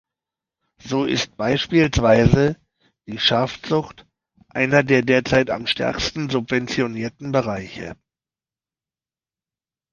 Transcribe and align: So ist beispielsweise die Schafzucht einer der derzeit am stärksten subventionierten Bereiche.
So 0.79 1.05
ist 1.05 1.37
beispielsweise 1.37 2.57
die 3.05 3.19
Schafzucht 3.19 4.07
einer 4.49 4.81
der 4.81 5.03
derzeit 5.03 5.51
am 5.51 5.67
stärksten 5.67 6.27
subventionierten 6.31 7.31
Bereiche. 7.31 7.95